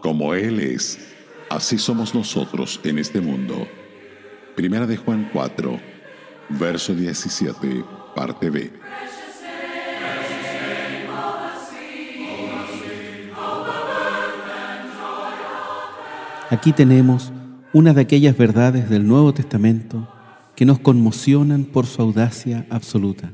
Como 0.00 0.34
Él 0.34 0.60
es, 0.60 0.98
así 1.50 1.78
somos 1.78 2.14
nosotros 2.14 2.80
en 2.84 2.98
este 2.98 3.20
mundo. 3.20 3.66
Primera 4.54 4.86
de 4.86 4.96
Juan 4.96 5.28
4, 5.32 5.80
verso 6.50 6.94
17, 6.94 7.84
parte 8.14 8.50
B. 8.50 8.72
Aquí 16.48 16.72
tenemos 16.72 17.32
una 17.72 17.92
de 17.92 18.02
aquellas 18.02 18.36
verdades 18.36 18.88
del 18.88 19.06
Nuevo 19.06 19.34
Testamento 19.34 20.08
que 20.54 20.64
nos 20.64 20.78
conmocionan 20.78 21.64
por 21.64 21.86
su 21.86 22.00
audacia 22.00 22.66
absoluta. 22.70 23.32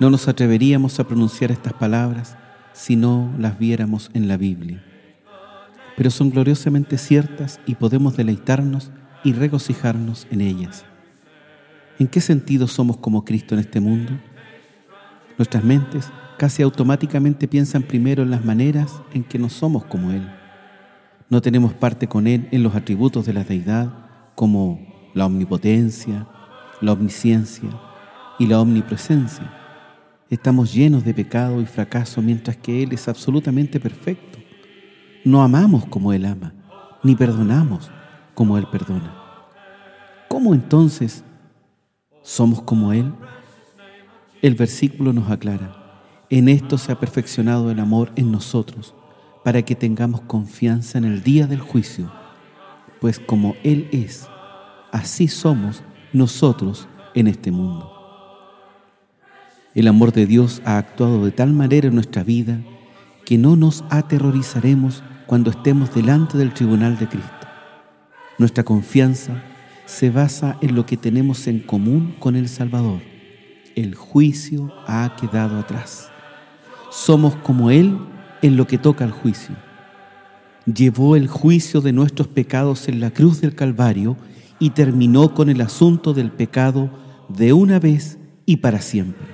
No 0.00 0.10
nos 0.10 0.28
atreveríamos 0.28 0.98
a 0.98 1.04
pronunciar 1.04 1.50
estas 1.50 1.72
palabras 1.72 2.36
si 2.72 2.96
no 2.96 3.32
las 3.38 3.58
viéramos 3.58 4.10
en 4.12 4.28
la 4.28 4.36
Biblia. 4.36 4.84
Pero 5.98 6.10
son 6.10 6.30
gloriosamente 6.30 6.96
ciertas 6.96 7.60
y 7.66 7.74
podemos 7.74 8.16
deleitarnos 8.16 8.90
y 9.22 9.34
regocijarnos 9.34 10.26
en 10.30 10.40
ellas. 10.40 10.86
¿En 11.98 12.06
qué 12.06 12.22
sentido 12.22 12.66
somos 12.68 12.96
como 12.96 13.26
Cristo 13.26 13.54
en 13.54 13.60
este 13.60 13.80
mundo? 13.80 14.12
Nuestras 15.36 15.62
mentes 15.62 16.10
casi 16.38 16.62
automáticamente 16.62 17.46
piensan 17.46 17.82
primero 17.82 18.22
en 18.22 18.30
las 18.30 18.42
maneras 18.42 19.02
en 19.12 19.24
que 19.24 19.38
no 19.38 19.50
somos 19.50 19.84
como 19.84 20.12
Él 20.12 20.26
no 21.30 21.42
tenemos 21.42 21.74
parte 21.74 22.08
con 22.08 22.26
Él 22.26 22.48
en 22.52 22.62
los 22.62 22.74
atributos 22.74 23.26
de 23.26 23.34
la 23.34 23.44
deidad 23.44 23.92
como 24.34 25.10
la 25.14 25.26
omnipotencia, 25.26 26.26
la 26.80 26.92
omnisciencia 26.92 27.68
y 28.38 28.46
la 28.46 28.60
omnipresencia. 28.60 29.52
Estamos 30.30 30.72
llenos 30.72 31.04
de 31.04 31.14
pecado 31.14 31.60
y 31.60 31.66
fracaso 31.66 32.22
mientras 32.22 32.56
que 32.56 32.82
Él 32.82 32.92
es 32.92 33.08
absolutamente 33.08 33.78
perfecto. 33.80 34.27
No 35.28 35.42
amamos 35.42 35.84
como 35.84 36.14
Él 36.14 36.24
ama, 36.24 36.54
ni 37.02 37.14
perdonamos 37.14 37.90
como 38.32 38.56
Él 38.56 38.66
perdona. 38.72 39.14
¿Cómo 40.26 40.54
entonces 40.54 41.22
somos 42.22 42.62
como 42.62 42.94
Él? 42.94 43.12
El 44.40 44.54
versículo 44.54 45.12
nos 45.12 45.30
aclara, 45.30 45.76
en 46.30 46.48
esto 46.48 46.78
se 46.78 46.92
ha 46.92 46.98
perfeccionado 46.98 47.70
el 47.70 47.78
amor 47.78 48.10
en 48.16 48.32
nosotros 48.32 48.94
para 49.44 49.60
que 49.60 49.74
tengamos 49.74 50.22
confianza 50.22 50.96
en 50.96 51.04
el 51.04 51.22
día 51.22 51.46
del 51.46 51.60
juicio, 51.60 52.10
pues 52.98 53.18
como 53.18 53.54
Él 53.62 53.86
es, 53.92 54.26
así 54.92 55.28
somos 55.28 55.82
nosotros 56.14 56.88
en 57.12 57.26
este 57.26 57.50
mundo. 57.50 57.92
El 59.74 59.88
amor 59.88 60.10
de 60.12 60.24
Dios 60.24 60.62
ha 60.64 60.78
actuado 60.78 61.22
de 61.22 61.32
tal 61.32 61.52
manera 61.52 61.88
en 61.88 61.94
nuestra 61.94 62.24
vida 62.24 62.62
que 63.26 63.36
no 63.36 63.56
nos 63.56 63.84
aterrorizaremos 63.90 65.02
cuando 65.28 65.50
estemos 65.50 65.94
delante 65.94 66.38
del 66.38 66.54
tribunal 66.54 66.96
de 66.96 67.06
Cristo. 67.06 67.46
Nuestra 68.38 68.64
confianza 68.64 69.42
se 69.84 70.08
basa 70.08 70.56
en 70.62 70.74
lo 70.74 70.86
que 70.86 70.96
tenemos 70.96 71.46
en 71.48 71.60
común 71.60 72.16
con 72.18 72.34
el 72.34 72.48
Salvador. 72.48 73.00
El 73.76 73.94
juicio 73.94 74.72
ha 74.86 75.16
quedado 75.20 75.58
atrás. 75.58 76.10
Somos 76.90 77.36
como 77.36 77.70
Él 77.70 77.98
en 78.40 78.56
lo 78.56 78.66
que 78.66 78.78
toca 78.78 79.04
al 79.04 79.10
juicio. 79.10 79.54
Llevó 80.64 81.14
el 81.14 81.28
juicio 81.28 81.82
de 81.82 81.92
nuestros 81.92 82.28
pecados 82.28 82.88
en 82.88 82.98
la 82.98 83.10
cruz 83.10 83.42
del 83.42 83.54
Calvario 83.54 84.16
y 84.58 84.70
terminó 84.70 85.34
con 85.34 85.50
el 85.50 85.60
asunto 85.60 86.14
del 86.14 86.32
pecado 86.32 86.90
de 87.28 87.52
una 87.52 87.78
vez 87.78 88.16
y 88.46 88.56
para 88.56 88.80
siempre. 88.80 89.26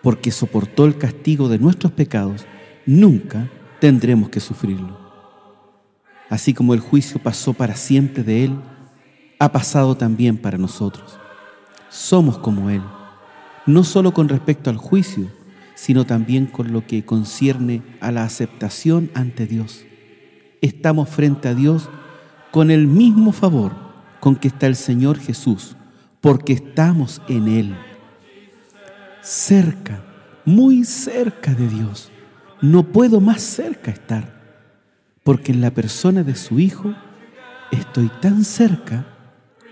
Porque 0.00 0.30
soportó 0.30 0.84
el 0.84 0.96
castigo 0.96 1.48
de 1.48 1.58
nuestros 1.58 1.90
pecados, 1.90 2.46
nunca 2.86 3.50
tendremos 3.80 4.28
que 4.28 4.40
sufrirlo. 4.40 4.98
Así 6.28 6.54
como 6.54 6.74
el 6.74 6.80
juicio 6.80 7.20
pasó 7.20 7.54
para 7.54 7.74
siempre 7.74 8.22
de 8.22 8.44
Él, 8.44 8.60
ha 9.38 9.50
pasado 9.50 9.96
también 9.96 10.36
para 10.36 10.58
nosotros. 10.58 11.18
Somos 11.88 12.38
como 12.38 12.70
Él, 12.70 12.82
no 13.66 13.82
solo 13.82 14.12
con 14.14 14.28
respecto 14.28 14.70
al 14.70 14.76
juicio, 14.76 15.28
sino 15.74 16.04
también 16.04 16.46
con 16.46 16.72
lo 16.72 16.86
que 16.86 17.04
concierne 17.04 17.82
a 18.00 18.12
la 18.12 18.24
aceptación 18.24 19.10
ante 19.14 19.46
Dios. 19.46 19.84
Estamos 20.60 21.08
frente 21.08 21.48
a 21.48 21.54
Dios 21.54 21.88
con 22.50 22.70
el 22.70 22.86
mismo 22.86 23.32
favor 23.32 23.72
con 24.20 24.36
que 24.36 24.48
está 24.48 24.66
el 24.66 24.76
Señor 24.76 25.18
Jesús, 25.18 25.76
porque 26.20 26.52
estamos 26.52 27.22
en 27.28 27.48
Él. 27.48 27.76
Cerca, 29.22 30.04
muy 30.44 30.84
cerca 30.84 31.54
de 31.54 31.66
Dios. 31.66 32.10
No 32.62 32.82
puedo 32.84 33.20
más 33.20 33.40
cerca 33.40 33.90
estar, 33.90 34.34
porque 35.24 35.52
en 35.52 35.62
la 35.62 35.70
persona 35.70 36.22
de 36.22 36.34
su 36.34 36.58
Hijo 36.58 36.94
estoy 37.70 38.10
tan 38.20 38.44
cerca 38.44 39.06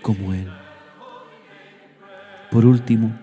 como 0.01 0.33
Él. 0.33 0.51
Por 2.49 2.65
último, 2.65 3.13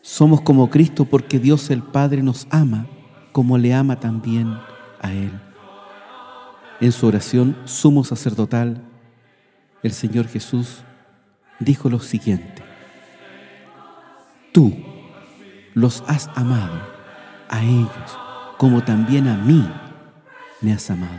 somos 0.00 0.42
como 0.42 0.70
Cristo 0.70 1.06
porque 1.06 1.40
Dios 1.40 1.70
el 1.70 1.82
Padre 1.82 2.22
nos 2.22 2.46
ama 2.50 2.86
como 3.32 3.58
le 3.58 3.74
ama 3.74 3.98
también 3.98 4.56
a 5.00 5.12
Él. 5.12 5.32
En 6.80 6.92
su 6.92 7.06
oración 7.06 7.56
sumo 7.64 8.04
sacerdotal, 8.04 8.82
el 9.82 9.92
Señor 9.92 10.28
Jesús 10.28 10.84
dijo 11.58 11.90
lo 11.90 11.98
siguiente, 11.98 12.62
tú 14.52 14.72
los 15.74 16.04
has 16.06 16.30
amado 16.36 16.80
a 17.48 17.62
ellos 17.62 18.21
como 18.62 18.84
también 18.84 19.26
a 19.26 19.34
mí 19.34 19.68
me 20.60 20.72
has 20.72 20.88
amado. 20.88 21.18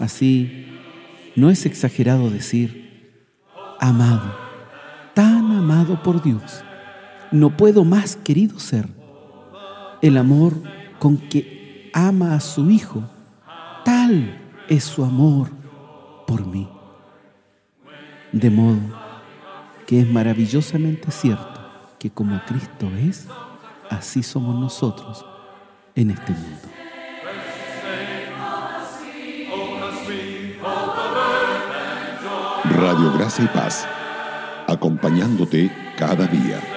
Así, 0.00 0.66
no 1.36 1.48
es 1.48 1.64
exagerado 1.64 2.28
decir, 2.28 3.22
amado, 3.78 4.34
tan 5.14 5.52
amado 5.52 6.02
por 6.02 6.20
Dios 6.20 6.64
no 7.30 7.56
puedo 7.56 7.84
más 7.84 8.16
querido 8.16 8.58
ser. 8.58 8.88
El 10.02 10.16
amor 10.16 10.54
con 10.98 11.18
que 11.18 11.88
ama 11.94 12.34
a 12.34 12.40
su 12.40 12.68
Hijo, 12.68 13.04
tal 13.84 14.36
es 14.68 14.82
su 14.82 15.04
amor 15.04 15.50
por 16.26 16.44
mí. 16.44 16.68
De 18.32 18.50
modo 18.50 18.80
que 19.86 20.00
es 20.00 20.10
maravillosamente 20.10 21.12
cierto 21.12 21.60
que 22.00 22.10
como 22.10 22.44
Cristo 22.44 22.88
es, 22.96 23.28
así 23.88 24.24
somos 24.24 24.58
nosotros 24.58 25.24
en 25.94 26.10
este 26.10 26.32
mundo. 26.32 26.68
Radio 32.64 33.12
Gracia 33.12 33.44
y 33.44 33.48
Paz, 33.48 33.86
acompañándote 34.66 35.70
cada 35.96 36.26
día. 36.26 36.73